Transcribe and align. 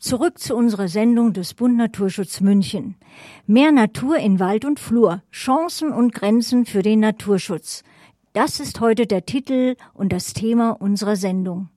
Zurück 0.00 0.38
zu 0.38 0.54
unserer 0.54 0.86
Sendung 0.86 1.32
des 1.32 1.54
Bund 1.54 1.76
Naturschutz 1.76 2.40
München. 2.40 2.94
Mehr 3.48 3.72
Natur 3.72 4.16
in 4.18 4.38
Wald 4.38 4.64
und 4.64 4.78
Flur. 4.78 5.24
Chancen 5.32 5.92
und 5.92 6.14
Grenzen 6.14 6.66
für 6.66 6.82
den 6.82 7.00
Naturschutz. 7.00 7.82
Das 8.32 8.60
ist 8.60 8.78
heute 8.78 9.08
der 9.08 9.26
Titel 9.26 9.74
und 9.94 10.12
das 10.12 10.34
Thema 10.34 10.70
unserer 10.70 11.16
Sendung. 11.16 11.68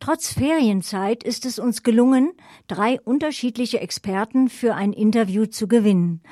Trotz 0.00 0.32
Ferienzeit 0.32 1.22
ist 1.22 1.46
es 1.46 1.60
uns 1.60 1.84
gelungen, 1.84 2.32
drei 2.66 3.00
unterschiedliche 3.02 3.78
Experten 3.78 4.48
für 4.48 4.74
ein 4.74 4.92
Interview 4.92 5.46
zu 5.46 5.68
gewinnen. 5.68 6.22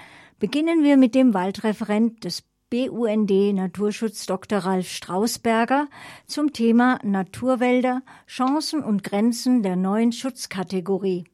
Beginnen 0.41 0.83
wir 0.83 0.97
mit 0.97 1.15
dem 1.15 1.35
Waldreferent 1.35 2.25
des 2.25 2.43
BUND 2.71 3.31
Naturschutz 3.55 4.27
Dr. 4.27 4.59
Ralf 4.59 4.91
Strausberger 4.91 5.89
zum 6.27 6.53
Thema 6.53 6.99
Naturwälder, 7.03 8.03
Chancen 8.27 8.85
und 8.85 9.03
Grenzen 9.03 9.63
der 9.63 9.75
neuen 9.75 10.13
Schutzkategorie. 10.13 11.25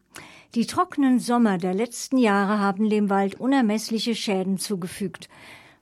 Die 0.54 0.66
trockenen 0.66 1.18
Sommer 1.18 1.58
der 1.58 1.74
letzten 1.74 2.18
Jahre 2.18 2.60
haben 2.60 2.88
dem 2.88 3.10
Wald 3.10 3.40
unermessliche 3.40 4.14
Schäden 4.14 4.58
zugefügt. 4.58 5.28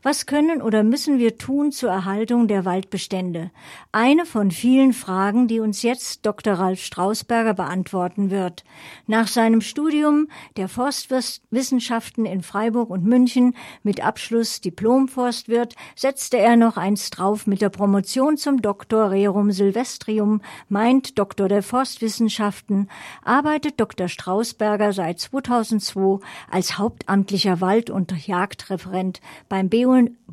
Was 0.05 0.27
können 0.27 0.62
oder 0.62 0.83
müssen 0.83 1.20
wir 1.20 1.38
tun 1.38 1.70
zur 1.70 1.88
Erhaltung 1.88 2.48
der 2.48 2.65
Waldbestände? 2.65 3.52
Eine 3.93 4.27
von 4.27 4.51
vielen 4.51 4.95
Fragen, 4.95 5.47
die 5.47 5.60
uns 5.60 5.83
jetzt 5.83 6.27
Dr. 6.27 6.55
Ralf 6.55 6.80
Strausberger 6.80 7.55
beantworten 7.55 8.33
wird. 8.33 8.65
Nach 9.07 9.29
seinem 9.29 9.60
Studium 9.60 10.27
der 10.57 10.66
Forstwissenschaften 10.69 12.27
in 12.27 12.43
Freiburg 12.43 12.91
und 12.91 13.05
München 13.05 13.55
mit 13.84 14.05
Abschluss 14.05 14.60
Diplom-Forstwirt 14.60 15.77
setzte 15.95 16.37
er 16.37 16.57
noch 16.57 16.77
eins 16.77 17.10
drauf 17.10 17.46
mit 17.46 17.62
der 17.62 17.69
Promotion 17.71 18.37
zum 18.37 18.60
Doktor 18.60 19.12
Rerum 19.12 19.52
Silvestrium, 19.52 20.41
meint 20.69 21.16
Doktor 21.16 21.46
der 21.46 21.62
Forstwissenschaften, 21.62 22.88
arbeitet 23.24 23.79
Dr. 23.79 24.09
Strausberger 24.09 24.93
seit 24.93 25.21
2002 25.21 26.19
als 26.51 26.77
hauptamtlicher 26.77 27.60
Wald- 27.60 27.91
und 27.91 28.27
Jagdreferent 28.27 29.21
beim 29.49 29.68
BUND 29.68 29.91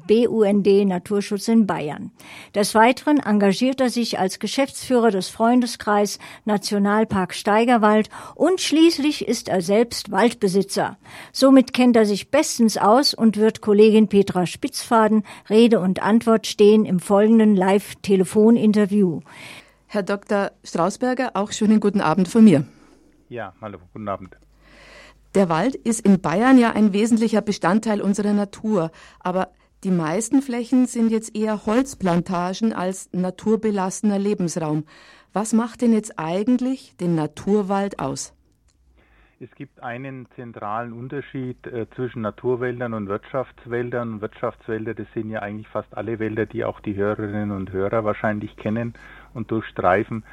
BUND 0.09 0.87
Naturschutz 0.87 1.47
in 1.47 1.67
Bayern. 1.67 2.11
Des 2.55 2.73
Weiteren 2.73 3.19
engagiert 3.19 3.79
er 3.79 3.89
sich 3.89 4.17
als 4.17 4.39
Geschäftsführer 4.39 5.11
des 5.11 5.29
Freundeskreis 5.29 6.17
Nationalpark 6.45 7.35
Steigerwald 7.35 8.09
und 8.33 8.59
schließlich 8.59 9.27
ist 9.27 9.49
er 9.49 9.61
selbst 9.61 10.11
Waldbesitzer. 10.11 10.97
Somit 11.31 11.73
kennt 11.73 11.95
er 11.95 12.05
sich 12.05 12.31
bestens 12.31 12.77
aus 12.77 13.13
und 13.13 13.37
wird 13.37 13.61
Kollegin 13.61 14.07
Petra 14.07 14.47
Spitzfaden 14.47 15.23
Rede 15.49 15.79
und 15.79 16.01
Antwort 16.01 16.47
stehen 16.47 16.85
im 16.85 16.99
folgenden 16.99 17.55
Live-Telefoninterview. 17.55 19.21
Herr 19.85 20.03
Dr. 20.03 20.51
Strausberger, 20.63 21.31
auch 21.35 21.51
schönen 21.51 21.79
guten 21.79 22.01
Abend 22.01 22.27
von 22.27 22.43
mir. 22.43 22.65
Ja, 23.27 23.53
hallo, 23.61 23.77
guten 23.93 24.07
Abend. 24.07 24.37
Der 25.35 25.47
Wald 25.47 25.75
ist 25.75 26.01
in 26.01 26.21
Bayern 26.21 26.57
ja 26.57 26.71
ein 26.71 26.91
wesentlicher 26.91 27.41
Bestandteil 27.41 28.01
unserer 28.01 28.33
Natur, 28.33 28.91
aber 29.19 29.49
die 29.83 29.91
meisten 29.91 30.41
Flächen 30.41 30.87
sind 30.87 31.11
jetzt 31.11 31.35
eher 31.37 31.65
Holzplantagen 31.65 32.73
als 32.73 33.09
naturbelassener 33.13 34.17
Lebensraum. 34.17 34.85
Was 35.31 35.53
macht 35.53 35.81
denn 35.81 35.93
jetzt 35.93 36.17
eigentlich 36.17 36.97
den 36.97 37.13
Naturwald 37.13 37.99
aus? 37.99 38.33
Es 39.39 39.53
gibt 39.55 39.81
einen 39.81 40.27
zentralen 40.35 40.91
Unterschied 40.91 41.65
äh, 41.67 41.85
zwischen 41.95 42.23
Naturwäldern 42.23 42.93
und 42.93 43.07
Wirtschaftswäldern. 43.07 44.19
Wirtschaftswälder, 44.19 44.93
das 44.93 45.07
sind 45.13 45.29
ja 45.29 45.39
eigentlich 45.39 45.69
fast 45.69 45.95
alle 45.95 46.19
Wälder, 46.19 46.45
die 46.45 46.65
auch 46.65 46.81
die 46.81 46.95
Hörerinnen 46.95 47.51
und 47.51 47.71
Hörer 47.71 48.03
wahrscheinlich 48.03 48.57
kennen 48.57 48.95
und 49.33 49.49
durchstreifen. 49.49 50.25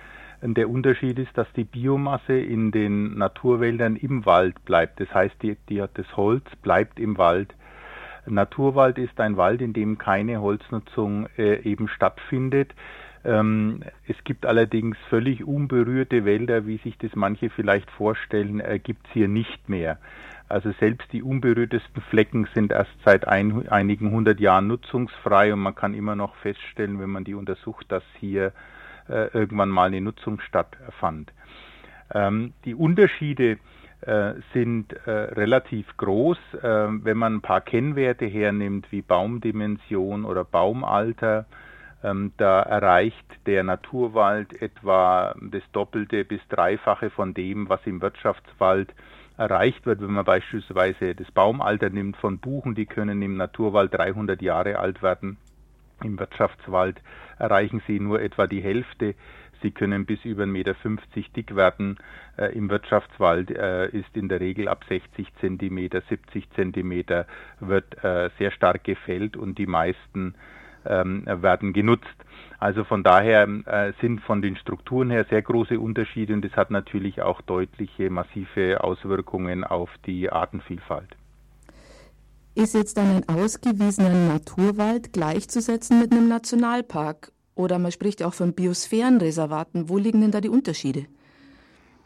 Der 0.43 0.69
Unterschied 0.69 1.19
ist, 1.19 1.37
dass 1.37 1.51
die 1.55 1.65
Biomasse 1.65 2.39
in 2.39 2.71
den 2.71 3.17
Naturwäldern 3.17 3.97
im 3.97 4.27
Wald 4.27 4.65
bleibt. 4.65 5.01
Das 5.01 5.13
heißt, 5.13 5.35
die, 5.43 5.57
die, 5.69 5.83
das 5.95 6.17
Holz 6.17 6.45
bleibt 6.63 7.01
im 7.01 7.17
Wald. 7.19 7.55
Naturwald 8.27 8.99
ist 8.99 9.19
ein 9.21 9.37
Wald, 9.37 9.63
in 9.63 9.73
dem 9.73 9.99
keine 9.99 10.41
Holznutzung 10.41 11.29
äh, 11.39 11.63
eben 11.63 11.89
stattfindet. 11.89 12.75
Ähm, 13.25 13.83
es 14.07 14.17
gibt 14.25 14.47
allerdings 14.47 14.97
völlig 15.09 15.45
unberührte 15.45 16.25
Wälder, 16.25 16.67
wie 16.67 16.79
sich 16.79 16.99
das 16.99 17.15
manche 17.15 17.51
vielleicht 17.51 17.91
vorstellen, 17.91 18.61
äh, 18.61 18.79
gibt 18.79 19.07
es 19.07 19.13
hier 19.13 19.29
nicht 19.29 19.69
mehr. 19.69 19.99
Also 20.49 20.71
selbst 20.79 21.13
die 21.13 21.23
unberührtesten 21.23 22.03
Flecken 22.03 22.49
sind 22.55 22.71
erst 22.71 22.93
seit 23.05 23.27
ein, 23.27 23.69
einigen 23.69 24.13
hundert 24.13 24.39
Jahren 24.39 24.69
nutzungsfrei 24.69 25.53
und 25.53 25.59
man 25.59 25.75
kann 25.75 25.95
immer 25.95 26.15
noch 26.15 26.37
feststellen, 26.37 27.01
wenn 27.01 27.11
man 27.11 27.25
die 27.25 27.35
untersucht, 27.35 27.87
dass 27.91 28.05
hier 28.21 28.53
äh, 29.09 29.29
irgendwann 29.33 29.69
mal 29.69 29.87
eine 29.87 30.01
Nutzung 30.01 30.41
stattfand. 30.41 31.33
Ähm, 32.15 32.53
die 32.65 32.75
Unterschiede 32.75 33.59
äh, 34.03 34.35
sind 34.53 34.93
äh, 34.93 35.11
relativ 35.11 35.97
groß, 35.97 36.39
äh, 36.63 36.89
wenn 37.05 37.17
man 37.17 37.37
ein 37.37 37.41
paar 37.41 37.61
Kennwerte 37.61 38.27
hernimmt 38.27 38.93
wie 38.93 39.03
Baumdimension 39.03 40.25
oder 40.25 40.45
Baumalter. 40.45 41.47
Ähm, 42.05 42.33
da 42.37 42.61
erreicht 42.63 43.27
der 43.47 43.65
Naturwald 43.65 44.61
etwa 44.61 45.35
das 45.41 45.63
Doppelte 45.73 46.25
bis 46.25 46.41
Dreifache 46.49 47.11
von 47.11 47.33
dem, 47.35 47.69
was 47.69 47.81
im 47.87 48.03
Wirtschaftswald 48.03 48.95
erreicht 49.39 49.87
wird, 49.87 50.01
wenn 50.01 50.13
man 50.13 50.25
beispielsweise 50.25 51.15
das 51.15 51.31
Baumalter 51.31 51.91
nimmt 51.91 52.17
von 52.19 52.39
Buchen, 52.39 52.75
die 52.75 52.87
können 52.87 53.23
im 53.23 53.37
Naturwald 53.37 53.93
300 53.95 54.41
Jahre 54.41 54.79
alt 54.79 55.03
werden. 55.03 55.39
Im 56.03 56.19
Wirtschaftswald 56.19 57.01
erreichen 57.39 57.83
sie 57.87 58.01
nur 58.01 58.21
etwa 58.21 58.47
die 58.47 58.61
Hälfte. 58.61 59.15
Sie 59.63 59.71
können 59.71 60.05
bis 60.05 60.25
über 60.25 60.45
1,50 60.45 60.47
Meter 60.47 60.75
dick 61.35 61.57
werden. 61.57 61.99
Äh, 62.37 62.55
Im 62.55 62.69
Wirtschaftswald 62.69 63.51
äh, 63.51 63.89
ist 63.89 64.15
in 64.15 64.29
der 64.29 64.41
Regel 64.41 64.69
ab 64.69 64.85
60 64.89 65.27
Zentimeter, 65.41 66.03
70 66.09 66.51
Zentimeter 66.51 67.27
wird 67.61 68.03
äh, 68.05 68.31
sehr 68.39 68.51
stark 68.51 68.85
gefällt 68.85 69.37
und 69.37 69.59
die 69.59 69.67
meisten 69.67 70.35
ähm, 70.85 71.25
werden 71.27 71.73
genutzt. 71.73 72.15
Also 72.59 72.85
von 72.85 73.03
daher 73.03 73.49
äh, 73.67 73.93
sind 74.01 74.21
von 74.21 74.41
den 74.43 74.57
Strukturen 74.57 75.11
her 75.11 75.27
sehr 75.29 75.43
große 75.43 75.79
Unterschiede 75.79 76.33
und 76.33 76.45
es 76.45 76.57
hat 76.57 76.71
natürlich 76.71 77.23
auch 77.23 77.41
deutliche, 77.43 78.11
massive 78.11 78.83
Auswirkungen 78.83 79.65
auf 79.65 79.91
die 80.07 80.31
Artenvielfalt. 80.31 81.17
Ist 82.57 82.75
jetzt 82.75 82.97
dann 82.97 83.17
ein 83.17 83.29
ausgewiesener 83.29 84.09
Naturwald 84.09 85.13
gleichzusetzen 85.13 86.01
mit 86.01 86.11
einem 86.11 86.27
Nationalpark? 86.27 87.31
Oder 87.55 87.79
man 87.79 87.93
spricht 87.93 88.21
ja 88.21 88.29
auch 88.29 88.33
von 88.33 88.55
Biosphärenreservaten. 88.55 89.91
Wo 89.91 89.99
liegen 89.99 90.23
denn 90.23 90.31
da 90.31 90.41
die 90.41 90.49
Unterschiede? 90.49 91.05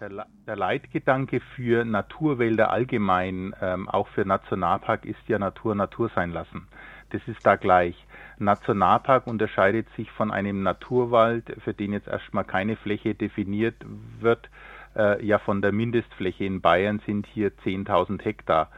Der, 0.00 0.27
der 0.49 0.56
Leitgedanke 0.56 1.41
für 1.55 1.84
Naturwälder 1.84 2.72
allgemein, 2.72 3.55
ähm, 3.62 3.89
auch 3.89 4.09
für 4.09 4.25
Nationalpark, 4.25 5.05
ist 5.05 5.21
ja 5.28 5.39
Natur 5.39 5.77
Natur 5.77 6.10
sein 6.16 6.33
lassen. 6.33 6.66
Das 7.10 7.22
ist 7.28 7.47
da 7.47 7.55
gleich. 7.55 8.05
Nationalpark 8.41 9.28
unterscheidet 9.28 9.87
sich 9.97 10.10
von 10.10 10.33
einem 10.33 10.65
Naturwald, 10.65 11.44
für 11.62 11.75
den 11.75 11.93
jetzt 11.93 12.09
erstmal 12.09 12.44
keine 12.44 12.75
Fläche 12.75 13.15
definiert 13.15 13.77
wird. 14.19 14.50
Äh, 14.97 15.25
ja, 15.25 15.39
von 15.39 15.62
der 15.62 15.71
Mindestfläche 15.71 16.44
in 16.44 16.60
Bayern 16.60 17.00
sind 17.06 17.28
hier 17.28 17.53
10.000 17.65 18.25
Hektar 18.25 18.69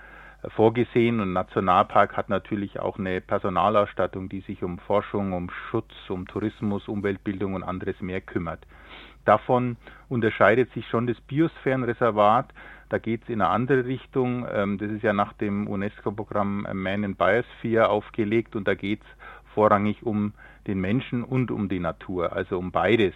vorgesehen 0.48 1.20
und 1.20 1.32
Nationalpark 1.32 2.16
hat 2.16 2.28
natürlich 2.28 2.80
auch 2.80 2.98
eine 2.98 3.20
Personalausstattung, 3.20 4.28
die 4.28 4.40
sich 4.40 4.62
um 4.62 4.78
Forschung, 4.78 5.32
um 5.32 5.50
Schutz, 5.70 5.92
um 6.08 6.26
Tourismus, 6.26 6.88
Umweltbildung 6.88 7.54
und 7.54 7.62
anderes 7.62 8.00
mehr 8.00 8.20
kümmert. 8.20 8.66
Davon 9.24 9.76
unterscheidet 10.08 10.72
sich 10.72 10.86
schon 10.88 11.06
das 11.06 11.20
Biosphärenreservat. 11.20 12.52
Da 12.88 12.98
geht 12.98 13.22
es 13.22 13.28
in 13.28 13.40
eine 13.40 13.50
andere 13.50 13.86
Richtung. 13.86 14.46
Ähm, 14.52 14.78
das 14.78 14.90
ist 14.90 15.02
ja 15.02 15.12
nach 15.12 15.32
dem 15.34 15.68
UNESCO-Programm 15.68 16.66
Man 16.72 17.04
in 17.04 17.14
Biosphere 17.14 17.88
aufgelegt 17.88 18.56
und 18.56 18.66
da 18.66 18.74
geht 18.74 19.00
es 19.00 19.06
vorrangig 19.54 20.02
um 20.02 20.32
den 20.66 20.80
Menschen 20.80 21.22
und 21.22 21.50
um 21.50 21.68
die 21.68 21.80
Natur, 21.80 22.32
also 22.32 22.58
um 22.58 22.72
beides. 22.72 23.14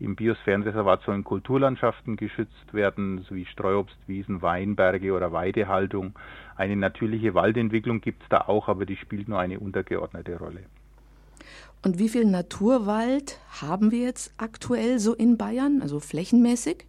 Im 0.00 0.16
Biosphärenreservat 0.16 1.02
sollen 1.02 1.24
Kulturlandschaften 1.24 2.16
geschützt 2.16 2.72
werden, 2.72 3.22
sowie 3.28 3.44
Streuobstwiesen, 3.44 4.40
Weinberge 4.40 5.12
oder 5.12 5.30
Weidehaltung. 5.30 6.14
Eine 6.56 6.74
natürliche 6.76 7.34
Waldentwicklung 7.34 8.00
gibt 8.00 8.22
es 8.22 8.28
da 8.30 8.38
auch, 8.38 8.68
aber 8.68 8.86
die 8.86 8.96
spielt 8.96 9.28
nur 9.28 9.38
eine 9.38 9.60
untergeordnete 9.60 10.38
Rolle. 10.38 10.64
Und 11.82 11.98
wie 11.98 12.08
viel 12.08 12.24
Naturwald 12.24 13.38
haben 13.60 13.90
wir 13.90 14.00
jetzt 14.00 14.32
aktuell 14.38 14.98
so 14.98 15.14
in 15.14 15.36
Bayern, 15.36 15.80
also 15.82 16.00
flächenmäßig? 16.00 16.86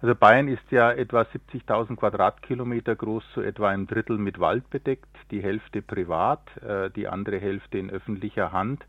Also 0.00 0.14
Bayern 0.14 0.46
ist 0.46 0.70
ja 0.70 0.92
etwa 0.92 1.22
70.000 1.22 1.96
Quadratkilometer 1.96 2.94
groß, 2.94 3.24
so 3.34 3.42
etwa 3.42 3.70
ein 3.70 3.88
Drittel 3.88 4.18
mit 4.18 4.38
Wald 4.38 4.70
bedeckt, 4.70 5.08
die 5.32 5.42
Hälfte 5.42 5.82
privat, 5.82 6.42
äh, 6.62 6.90
die 6.90 7.08
andere 7.08 7.38
Hälfte 7.40 7.78
in 7.78 7.90
öffentlicher 7.90 8.52
Hand. 8.52 8.84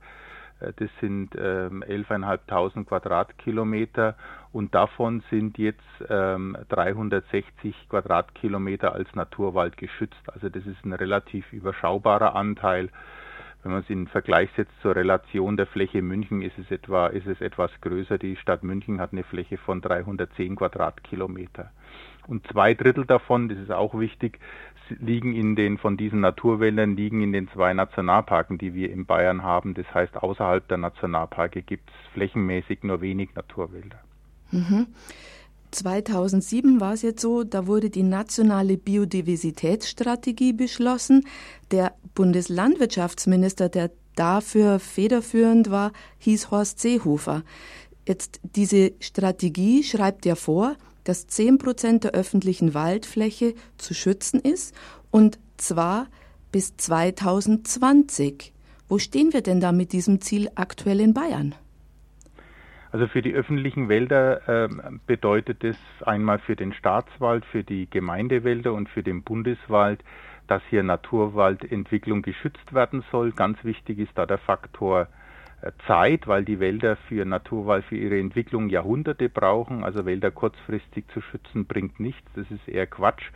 Äh, 0.59 0.73
das 0.75 0.89
sind 0.99 1.35
ähm, 1.35 1.83
11.500 1.83 2.85
Quadratkilometer 2.85 4.15
und 4.51 4.73
davon 4.73 5.23
sind 5.29 5.57
jetzt 5.57 5.79
ähm, 6.09 6.57
360 6.69 7.89
Quadratkilometer 7.89 8.93
als 8.93 9.13
Naturwald 9.15 9.77
geschützt. 9.77 10.21
Also 10.33 10.49
das 10.49 10.65
ist 10.65 10.83
ein 10.85 10.93
relativ 10.93 11.51
überschaubarer 11.53 12.35
Anteil. 12.35 12.89
Wenn 13.61 13.73
man 13.73 13.81
es 13.81 13.89
in 13.89 14.07
Vergleich 14.07 14.49
setzt 14.55 14.71
zur 14.81 14.95
Relation 14.95 15.57
der 15.57 15.67
Fläche 15.67 16.01
München, 16.01 16.41
ist 16.41 16.57
es 16.57 16.71
etwa, 16.71 17.07
ist 17.07 17.27
es 17.27 17.41
etwas 17.41 17.71
größer. 17.81 18.17
Die 18.17 18.37
Stadt 18.37 18.63
München 18.63 19.01
hat 19.01 19.11
eine 19.11 19.25
Fläche 19.25 19.57
von 19.57 19.81
310 19.81 20.55
Quadratkilometer. 20.55 21.69
Und 22.29 22.45
zwei 22.51 22.75
Drittel 22.75 23.05
davon, 23.05 23.49
das 23.49 23.57
ist 23.57 23.71
auch 23.71 23.97
wichtig, 23.99 24.39
liegen 24.99 25.33
in 25.33 25.55
den, 25.55 25.77
von 25.77 25.97
diesen 25.97 26.19
Naturwäldern 26.19 26.95
liegen 26.95 27.21
in 27.21 27.31
den 27.31 27.49
zwei 27.49 27.73
Nationalparken, 27.73 28.57
die 28.57 28.73
wir 28.73 28.91
in 28.91 29.05
Bayern 29.05 29.43
haben. 29.43 29.73
Das 29.73 29.91
heißt, 29.93 30.15
außerhalb 30.17 30.67
der 30.67 30.77
Nationalparke 30.77 31.61
gibt 31.61 31.89
es 31.89 32.13
flächenmäßig 32.13 32.83
nur 32.83 33.01
wenig 33.01 33.33
Naturwälder. 33.35 33.99
Mhm. 34.51 34.87
2007 35.71 36.79
war 36.79 36.93
es 36.93 37.03
jetzt 37.03 37.21
so, 37.21 37.43
da 37.43 37.67
wurde 37.67 37.89
die 37.89 38.03
nationale 38.03 38.77
Biodiversitätsstrategie 38.77 40.53
beschlossen. 40.53 41.25
Der 41.71 41.93
Bundeslandwirtschaftsminister, 42.15 43.69
der 43.69 43.91
dafür 44.15 44.79
federführend 44.79 45.69
war, 45.69 45.91
hieß 46.19 46.51
Horst 46.51 46.79
Seehofer. 46.79 47.43
Jetzt 48.07 48.39
diese 48.43 48.93
Strategie 48.99 49.83
schreibt 49.83 50.25
ja 50.25 50.33
vor, 50.33 50.75
dass 51.09 51.25
10 51.25 51.57
Prozent 51.57 52.03
der 52.03 52.11
öffentlichen 52.11 52.75
Waldfläche 52.75 53.55
zu 53.77 53.95
schützen 53.95 54.39
ist 54.39 54.75
und 55.09 55.39
zwar 55.57 56.05
bis 56.51 56.77
2020. 56.77 58.53
Wo 58.87 58.99
stehen 58.99 59.33
wir 59.33 59.41
denn 59.41 59.59
da 59.59 59.71
mit 59.71 59.91
diesem 59.91 60.21
Ziel 60.21 60.49
aktuell 60.53 60.99
in 60.99 61.15
Bayern? 61.15 61.55
Also 62.91 63.07
für 63.07 63.23
die 63.23 63.33
öffentlichen 63.33 63.89
Wälder 63.89 64.47
äh, 64.47 64.69
bedeutet 65.07 65.63
es 65.63 65.77
einmal 66.05 66.37
für 66.37 66.55
den 66.55 66.73
Staatswald, 66.73 67.43
für 67.45 67.63
die 67.63 67.89
Gemeindewälder 67.89 68.73
und 68.73 68.87
für 68.87 69.01
den 69.01 69.23
Bundeswald, 69.23 70.03
dass 70.45 70.61
hier 70.69 70.83
Naturwaldentwicklung 70.83 72.21
geschützt 72.21 72.71
werden 72.71 73.03
soll. 73.11 73.31
Ganz 73.31 73.57
wichtig 73.63 73.97
ist 73.97 74.11
da 74.13 74.27
der 74.27 74.37
Faktor 74.37 75.07
Zeit, 75.87 76.27
weil 76.27 76.45
die 76.45 76.59
Wälder 76.59 76.95
für 76.95 77.25
Naturwald, 77.25 77.85
für 77.85 77.97
ihre 77.97 78.19
Entwicklung 78.19 78.69
Jahrhunderte 78.69 79.29
brauchen. 79.29 79.83
Also 79.83 80.05
Wälder 80.05 80.31
kurzfristig 80.31 81.05
zu 81.13 81.21
schützen 81.21 81.65
bringt 81.65 81.99
nichts. 81.99 82.29
Das 82.35 82.49
ist 82.49 82.67
eher 82.67 82.87
Quatsch. 82.87 83.31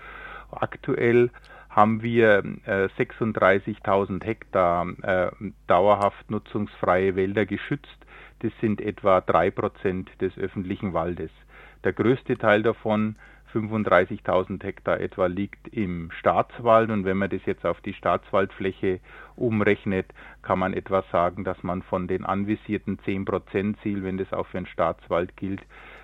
Aktuell 0.51 1.31
haben 1.69 2.03
wir 2.03 2.43
äh, 2.65 2.87
36.000 2.97 4.23
Hektar 4.23 4.87
äh, 5.01 5.31
dauerhaft 5.67 6.29
nutzungsfreie 6.29 7.15
Wälder 7.15 7.45
geschützt. 7.45 7.97
Das 8.39 8.51
sind 8.61 8.79
etwa 8.81 9.21
drei 9.21 9.49
Prozent 9.51 10.09
des 10.21 10.37
öffentlichen 10.37 10.93
Waldes. 10.93 11.31
Der 11.83 11.93
größte 11.93 12.37
Teil 12.37 12.61
davon, 12.61 13.15
35.000 13.53 14.63
Hektar 14.63 14.99
etwa, 14.99 15.27
liegt 15.27 15.67
im 15.69 16.09
Staatswald. 16.11 16.89
Und 16.89 17.05
wenn 17.05 17.17
man 17.17 17.29
das 17.29 17.41
jetzt 17.45 17.65
auf 17.65 17.79
die 17.81 17.93
Staatswaldfläche 17.93 18.99
umrechnet, 19.35 20.07
kann 20.41 20.59
man 20.59 20.73
etwa 20.73 21.03
sagen, 21.11 21.43
dass 21.43 21.61
man 21.63 21.81
von 21.81 22.07
den 22.07 22.25
anvisierten 22.25 22.99
10 22.99 23.25
Prozent 23.25 23.77
Ziel, 23.81 24.03
wenn 24.03 24.17
das 24.17 24.33
auch 24.33 24.47
für 24.47 24.57
den 24.57 24.67
Staatswald 24.67 25.35
gilt, 25.37 25.61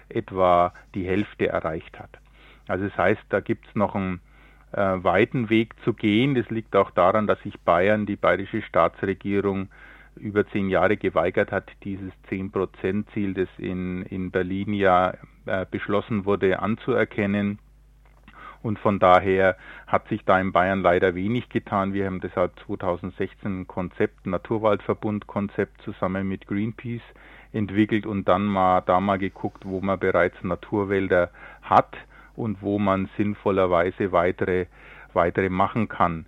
etwa 0.09 0.73
die 0.95 1.05
Hälfte 1.05 1.47
erreicht 1.47 1.99
hat. 1.99 2.11
Also 2.67 2.85
das 2.85 2.97
heißt, 2.97 3.21
da 3.29 3.39
gibt 3.39 3.67
es 3.67 3.75
noch 3.75 3.95
einen 3.95 4.21
äh, 4.71 5.03
weiten 5.03 5.49
Weg 5.49 5.73
zu 5.83 5.93
gehen. 5.93 6.35
Das 6.35 6.49
liegt 6.49 6.75
auch 6.75 6.91
daran, 6.91 7.27
dass 7.27 7.41
sich 7.41 7.59
Bayern, 7.61 8.05
die 8.05 8.15
bayerische 8.15 8.61
Staatsregierung, 8.61 9.69
über 10.15 10.47
zehn 10.49 10.69
Jahre 10.69 10.97
geweigert 10.97 11.51
hat, 11.51 11.71
dieses 11.83 12.11
zehn 12.27 12.51
Prozent 12.51 13.09
Ziel, 13.13 13.33
das 13.33 13.47
in, 13.57 14.03
in 14.03 14.31
Berlin 14.31 14.73
ja 14.73 15.13
äh, 15.49 15.65
beschlossen 15.69 16.25
wurde, 16.25 16.59
anzuerkennen. 16.59 17.59
Und 18.61 18.77
von 18.79 18.99
daher 18.99 19.55
hat 19.87 20.07
sich 20.09 20.25
da 20.25 20.39
in 20.39 20.51
Bayern 20.51 20.81
leider 20.81 21.15
wenig 21.15 21.49
getan. 21.49 21.93
Wir 21.93 22.05
haben 22.05 22.19
deshalb 22.19 22.59
2016 22.65 23.61
ein 23.61 23.67
Konzept, 23.67 24.25
ein 24.25 24.31
Naturwaldverbund-Konzept 24.31 25.81
zusammen 25.83 26.27
mit 26.27 26.45
Greenpeace 26.45 27.01
entwickelt 27.53 28.05
und 28.05 28.27
dann 28.27 28.45
mal 28.45 28.81
da 28.81 28.99
mal 28.99 29.17
geguckt, 29.17 29.65
wo 29.65 29.79
man 29.81 29.97
bereits 29.97 30.43
Naturwälder 30.43 31.31
hat 31.61 31.97
und 32.35 32.61
wo 32.61 32.79
man 32.79 33.09
sinnvollerweise 33.17 34.11
weitere 34.11 34.67
weitere 35.13 35.49
machen 35.49 35.87
kann. 35.87 36.25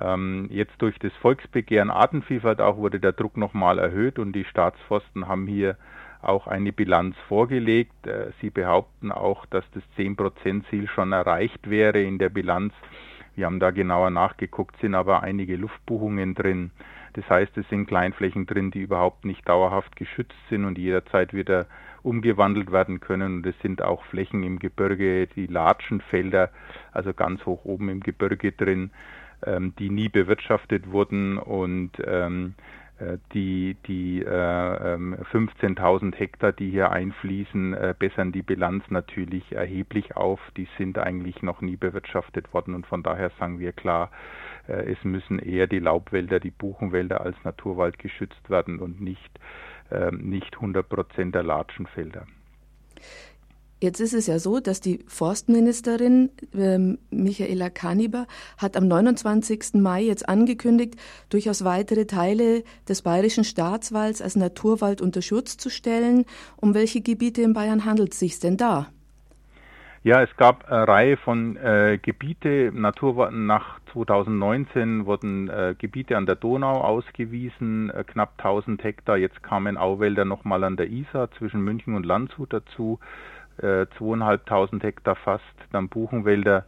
Ähm, 0.00 0.48
jetzt 0.50 0.74
durch 0.78 0.98
das 0.98 1.12
Volksbegehren 1.20 1.90
Artenvielfalt 1.90 2.60
auch 2.60 2.76
wurde 2.76 3.00
der 3.00 3.12
Druck 3.12 3.36
nochmal 3.36 3.78
erhöht 3.78 4.18
und 4.18 4.32
die 4.32 4.44
Staatsforsten 4.44 5.26
haben 5.26 5.46
hier 5.46 5.76
auch 6.22 6.46
eine 6.46 6.72
Bilanz 6.72 7.16
vorgelegt. 7.28 8.06
Äh, 8.06 8.32
sie 8.40 8.50
behaupten 8.50 9.12
auch, 9.12 9.46
dass 9.46 9.64
das 9.72 9.82
10%-Ziel 9.96 10.88
schon 10.88 11.12
erreicht 11.12 11.70
wäre 11.70 12.02
in 12.02 12.18
der 12.18 12.28
Bilanz. 12.28 12.72
Wir 13.36 13.46
haben 13.46 13.60
da 13.60 13.70
genauer 13.70 14.10
nachgeguckt, 14.10 14.76
sind 14.80 14.94
aber 14.94 15.22
einige 15.22 15.56
Luftbuchungen 15.56 16.34
drin. 16.34 16.72
Das 17.12 17.28
heißt, 17.30 17.56
es 17.56 17.68
sind 17.68 17.86
Kleinflächen 17.86 18.46
drin, 18.46 18.70
die 18.70 18.80
überhaupt 18.80 19.24
nicht 19.24 19.48
dauerhaft 19.48 19.96
geschützt 19.96 20.36
sind 20.50 20.64
und 20.64 20.76
jederzeit 20.76 21.32
wieder 21.32 21.66
umgewandelt 22.02 22.72
werden 22.72 23.00
können. 23.00 23.36
Und 23.36 23.46
es 23.46 23.58
sind 23.60 23.82
auch 23.82 24.04
Flächen 24.06 24.42
im 24.42 24.58
Gebirge, 24.58 25.26
die 25.28 25.46
Latschenfelder, 25.46 26.50
also 26.92 27.12
ganz 27.14 27.44
hoch 27.46 27.64
oben 27.64 27.88
im 27.88 28.00
Gebirge 28.00 28.52
drin, 28.52 28.90
ähm, 29.46 29.74
die 29.78 29.90
nie 29.90 30.08
bewirtschaftet 30.08 30.90
wurden 30.90 31.38
und 31.38 31.92
ähm, 32.04 32.54
äh, 32.56 32.87
die, 33.32 33.76
die 33.86 34.22
äh, 34.22 34.26
15.000 34.26 36.02
ähm, 36.02 36.12
Hektar, 36.12 36.52
die 36.52 36.70
hier 36.70 36.90
einfließen, 36.90 37.74
äh, 37.74 37.94
bessern 37.96 38.32
die 38.32 38.42
Bilanz 38.42 38.84
natürlich 38.90 39.52
erheblich 39.52 40.16
auf. 40.16 40.40
Die 40.56 40.68
sind 40.78 40.98
eigentlich 40.98 41.42
noch 41.42 41.60
nie 41.60 41.76
bewirtschaftet 41.76 42.52
worden 42.52 42.74
und 42.74 42.86
von 42.86 43.02
daher 43.02 43.30
sagen 43.38 43.60
wir 43.60 43.72
klar, 43.72 44.10
äh, 44.66 44.92
es 44.92 45.02
müssen 45.04 45.38
eher 45.38 45.66
die 45.66 45.78
Laubwälder, 45.78 46.40
die 46.40 46.50
Buchenwälder 46.50 47.20
als 47.20 47.36
Naturwald 47.44 47.98
geschützt 47.98 48.50
werden 48.50 48.80
und 48.80 49.00
nicht, 49.00 49.38
äh, 49.90 50.10
nicht 50.10 50.56
100 50.56 50.88
Prozent 50.88 51.34
der 51.34 51.44
Latschenfelder. 51.44 52.26
Jetzt 53.80 54.00
ist 54.00 54.12
es 54.12 54.26
ja 54.26 54.40
so, 54.40 54.58
dass 54.58 54.80
die 54.80 55.04
Forstministerin 55.06 56.30
äh, 56.52 56.78
Michaela 57.14 57.70
Kaniber 57.70 58.26
hat 58.56 58.76
am 58.76 58.88
29. 58.88 59.74
Mai 59.74 60.02
jetzt 60.02 60.28
angekündigt, 60.28 60.96
durchaus 61.30 61.64
weitere 61.64 62.06
Teile 62.06 62.64
des 62.88 63.02
bayerischen 63.02 63.44
Staatswalds 63.44 64.20
als 64.20 64.34
Naturwald 64.34 65.00
unter 65.00 65.22
Schutz 65.22 65.58
zu 65.58 65.70
stellen. 65.70 66.24
Um 66.56 66.74
welche 66.74 67.02
Gebiete 67.02 67.42
in 67.42 67.52
Bayern 67.52 67.84
handelt 67.84 68.14
es 68.14 68.18
sich 68.18 68.40
denn 68.40 68.56
da? 68.56 68.88
Ja, 70.02 70.22
es 70.22 70.36
gab 70.36 70.70
eine 70.70 70.88
Reihe 70.88 71.16
von 71.16 71.56
äh, 71.56 71.98
Gebiete. 72.00 72.72
Naturwald 72.74 73.32
nach 73.32 73.78
2019 73.92 75.06
wurden 75.06 75.48
äh, 75.48 75.74
Gebiete 75.76 76.16
an 76.16 76.26
der 76.26 76.36
Donau 76.36 76.80
ausgewiesen, 76.80 77.90
äh, 77.90 78.04
knapp 78.04 78.34
1000 78.38 78.82
Hektar. 78.82 79.16
Jetzt 79.16 79.42
kamen 79.42 79.76
Auwälder 79.76 80.24
nochmal 80.24 80.64
an 80.64 80.76
der 80.76 80.88
Isar 80.88 81.30
zwischen 81.32 81.60
München 81.62 81.94
und 81.94 82.06
Landshut 82.06 82.52
dazu 82.52 83.00
zweieinhalbtausend 83.96 84.82
Hektar 84.82 85.16
fast, 85.16 85.44
dann 85.72 85.88
Buchenwälder 85.88 86.64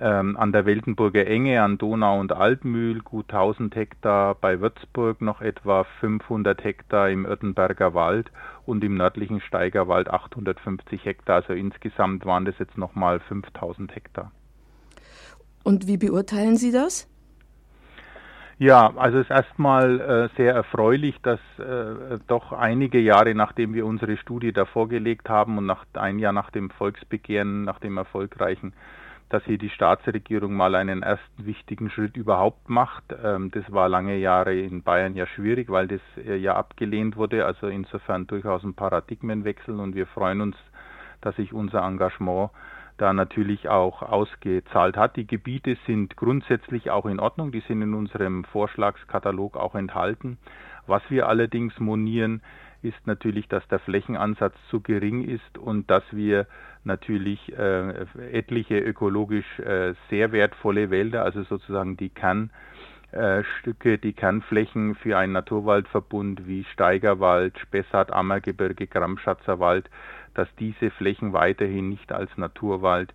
ähm, 0.00 0.36
an 0.36 0.52
der 0.52 0.66
Weltenburger 0.66 1.26
Enge, 1.26 1.62
an 1.62 1.78
Donau 1.78 2.20
und 2.20 2.32
Altmühl, 2.32 3.00
gut 3.00 3.32
1000 3.32 3.74
Hektar, 3.74 4.34
bei 4.34 4.60
Würzburg 4.60 5.20
noch 5.20 5.40
etwa 5.40 5.84
500 6.00 6.62
Hektar 6.62 7.10
im 7.10 7.26
Örtenberger 7.26 7.94
Wald 7.94 8.30
und 8.66 8.84
im 8.84 8.96
nördlichen 8.96 9.40
Steigerwald 9.40 10.08
850 10.10 11.04
Hektar. 11.04 11.36
Also 11.36 11.52
insgesamt 11.52 12.24
waren 12.26 12.44
das 12.44 12.58
jetzt 12.58 12.78
nochmal 12.78 13.20
5000 13.20 13.94
Hektar. 13.94 14.30
Und 15.64 15.86
wie 15.86 15.96
beurteilen 15.96 16.56
Sie 16.56 16.72
das? 16.72 17.08
Ja, 18.60 18.92
also 18.96 19.18
es 19.18 19.26
ist 19.26 19.30
erstmal 19.30 20.00
äh, 20.00 20.36
sehr 20.36 20.52
erfreulich, 20.52 21.14
dass 21.22 21.38
äh, 21.60 22.18
doch 22.26 22.52
einige 22.52 22.98
Jahre 22.98 23.32
nachdem 23.32 23.72
wir 23.72 23.86
unsere 23.86 24.16
Studie 24.16 24.52
da 24.52 24.64
vorgelegt 24.64 25.28
haben 25.28 25.58
und 25.58 25.66
nach 25.66 25.86
ein 25.92 26.18
Jahr 26.18 26.32
nach 26.32 26.50
dem 26.50 26.70
Volksbegehren, 26.70 27.62
nach 27.62 27.78
dem 27.78 27.96
erfolgreichen, 27.96 28.72
dass 29.28 29.44
hier 29.44 29.58
die 29.58 29.70
Staatsregierung 29.70 30.54
mal 30.54 30.74
einen 30.74 31.04
ersten 31.04 31.46
wichtigen 31.46 31.88
Schritt 31.88 32.16
überhaupt 32.16 32.68
macht. 32.68 33.04
Ähm, 33.22 33.52
das 33.52 33.70
war 33.70 33.88
lange 33.88 34.16
Jahre 34.16 34.58
in 34.58 34.82
Bayern 34.82 35.14
ja 35.14 35.28
schwierig, 35.28 35.68
weil 35.68 35.86
das 35.86 36.00
äh, 36.16 36.34
ja 36.34 36.56
abgelehnt 36.56 37.16
wurde. 37.16 37.46
Also 37.46 37.68
insofern 37.68 38.26
durchaus 38.26 38.64
ein 38.64 38.74
Paradigmenwechsel 38.74 39.78
und 39.78 39.94
wir 39.94 40.08
freuen 40.08 40.40
uns, 40.40 40.56
dass 41.20 41.36
sich 41.36 41.52
unser 41.52 41.84
Engagement 41.84 42.50
da 42.98 43.12
natürlich 43.12 43.68
auch 43.68 44.02
ausgezahlt 44.02 44.96
hat. 44.96 45.16
Die 45.16 45.26
Gebiete 45.26 45.76
sind 45.86 46.16
grundsätzlich 46.16 46.90
auch 46.90 47.06
in 47.06 47.20
Ordnung, 47.20 47.52
die 47.52 47.60
sind 47.60 47.80
in 47.82 47.94
unserem 47.94 48.44
Vorschlagskatalog 48.44 49.56
auch 49.56 49.74
enthalten. 49.74 50.38
Was 50.86 51.02
wir 51.08 51.28
allerdings 51.28 51.78
monieren, 51.80 52.42
ist 52.82 53.06
natürlich, 53.06 53.48
dass 53.48 53.66
der 53.68 53.78
Flächenansatz 53.78 54.54
zu 54.70 54.80
gering 54.80 55.24
ist 55.24 55.58
und 55.58 55.90
dass 55.90 56.04
wir 56.12 56.46
natürlich 56.84 57.52
äh, 57.56 58.06
etliche 58.32 58.78
ökologisch 58.78 59.58
äh, 59.58 59.94
sehr 60.10 60.32
wertvolle 60.32 60.90
Wälder, 60.90 61.24
also 61.24 61.42
sozusagen 61.42 61.96
die 61.96 62.10
Kernstücke, 62.10 63.98
die 63.98 64.12
Kernflächen 64.12 64.94
für 64.94 65.18
einen 65.18 65.32
Naturwaldverbund 65.32 66.46
wie 66.46 66.64
Steigerwald, 66.72 67.58
Spessart, 67.58 68.12
Ammergebirge, 68.12 68.86
Gramschatzer 68.86 69.58
Wald, 69.58 69.90
dass 70.38 70.48
diese 70.58 70.90
Flächen 70.90 71.32
weiterhin 71.32 71.88
nicht 71.88 72.12
als 72.12 72.30
Naturwald 72.36 73.12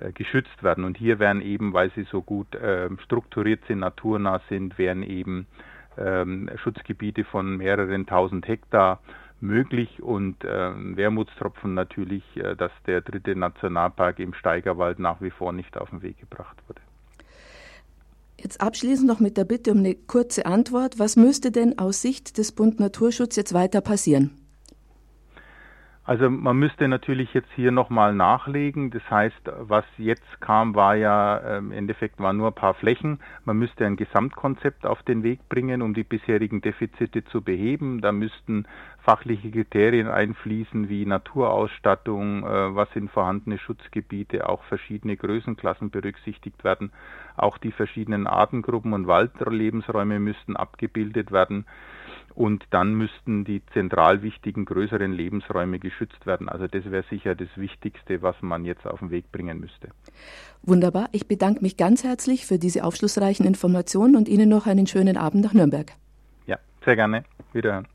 äh, 0.00 0.12
geschützt 0.12 0.62
werden. 0.62 0.84
Und 0.84 0.98
hier 0.98 1.18
werden 1.18 1.40
eben, 1.40 1.72
weil 1.72 1.90
sie 1.92 2.02
so 2.10 2.20
gut 2.20 2.54
äh, 2.54 2.90
strukturiert 3.04 3.60
sind, 3.68 3.78
naturnah 3.78 4.40
sind, 4.48 4.76
werden 4.76 5.02
eben 5.02 5.46
ähm, 5.96 6.50
Schutzgebiete 6.56 7.24
von 7.24 7.56
mehreren 7.56 8.06
tausend 8.06 8.46
Hektar 8.48 9.00
möglich 9.40 10.02
und 10.02 10.44
äh, 10.44 10.96
Wermutstropfen 10.96 11.74
natürlich, 11.74 12.24
äh, 12.36 12.56
dass 12.56 12.72
der 12.86 13.00
dritte 13.00 13.36
Nationalpark 13.36 14.18
im 14.18 14.34
Steigerwald 14.34 14.98
nach 14.98 15.20
wie 15.20 15.30
vor 15.30 15.52
nicht 15.52 15.76
auf 15.76 15.90
den 15.90 16.02
Weg 16.02 16.18
gebracht 16.18 16.56
wurde. 16.66 16.80
Jetzt 18.38 18.60
abschließend 18.60 19.08
noch 19.08 19.20
mit 19.20 19.36
der 19.36 19.44
Bitte 19.44 19.72
um 19.72 19.78
eine 19.78 19.94
kurze 19.94 20.46
Antwort. 20.46 20.98
Was 20.98 21.16
müsste 21.16 21.50
denn 21.50 21.78
aus 21.78 22.02
Sicht 22.02 22.38
des 22.38 22.52
Bund 22.52 22.80
Naturschutz 22.80 23.36
jetzt 23.36 23.54
weiter 23.54 23.80
passieren? 23.80 24.45
Also 26.06 26.30
man 26.30 26.56
müsste 26.56 26.86
natürlich 26.86 27.34
jetzt 27.34 27.50
hier 27.56 27.72
nochmal 27.72 28.14
nachlegen. 28.14 28.90
Das 28.92 29.02
heißt, 29.10 29.50
was 29.58 29.84
jetzt 29.98 30.40
kam, 30.40 30.76
war 30.76 30.94
ja 30.94 31.40
ähm, 31.56 31.72
im 31.72 31.78
Endeffekt 31.78 32.20
waren 32.20 32.36
nur 32.36 32.48
ein 32.48 32.54
paar 32.54 32.74
Flächen. 32.74 33.18
Man 33.44 33.58
müsste 33.58 33.84
ein 33.84 33.96
Gesamtkonzept 33.96 34.86
auf 34.86 35.02
den 35.02 35.24
Weg 35.24 35.48
bringen, 35.48 35.82
um 35.82 35.94
die 35.94 36.04
bisherigen 36.04 36.60
Defizite 36.60 37.24
zu 37.24 37.42
beheben. 37.42 38.00
Da 38.02 38.12
müssten 38.12 38.66
fachliche 39.02 39.50
Kriterien 39.50 40.06
einfließen 40.06 40.88
wie 40.88 41.04
Naturausstattung, 41.06 42.44
äh, 42.44 42.76
was 42.76 42.88
sind 42.92 43.10
vorhandene 43.10 43.58
Schutzgebiete, 43.58 44.48
auch 44.48 44.62
verschiedene 44.64 45.16
Größenklassen 45.16 45.90
berücksichtigt 45.90 46.62
werden. 46.62 46.92
Auch 47.36 47.58
die 47.58 47.72
verschiedenen 47.72 48.28
Artengruppen 48.28 48.92
und 48.92 49.08
Waldlebensräume 49.08 50.20
müssten 50.20 50.54
abgebildet 50.54 51.32
werden 51.32 51.66
und 52.36 52.64
dann 52.70 52.94
müssten 52.94 53.44
die 53.44 53.62
zentral 53.72 54.22
wichtigen 54.22 54.66
größeren 54.66 55.10
Lebensräume 55.10 55.78
geschützt 55.78 56.26
werden. 56.26 56.48
Also 56.48 56.66
das 56.66 56.84
wäre 56.90 57.04
sicher 57.08 57.34
das 57.34 57.48
Wichtigste, 57.56 58.20
was 58.20 58.36
man 58.42 58.64
jetzt 58.64 58.86
auf 58.86 58.98
den 59.00 59.10
Weg 59.10 59.32
bringen 59.32 59.58
müsste. 59.58 59.88
Wunderbar. 60.62 61.08
Ich 61.12 61.26
bedanke 61.26 61.62
mich 61.62 61.76
ganz 61.78 62.04
herzlich 62.04 62.44
für 62.44 62.58
diese 62.58 62.84
aufschlussreichen 62.84 63.46
Informationen 63.46 64.16
und 64.16 64.28
Ihnen 64.28 64.50
noch 64.50 64.66
einen 64.66 64.86
schönen 64.86 65.16
Abend 65.16 65.44
nach 65.44 65.54
Nürnberg. 65.54 65.92
Ja, 66.46 66.58
sehr 66.84 66.96
gerne. 66.96 67.24
Wiederhören. 67.52 67.88